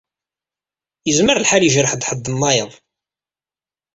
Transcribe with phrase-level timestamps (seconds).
[1.07, 2.71] Yezmer lḥal ijreḥ-d ḥedd-nnayeḍ.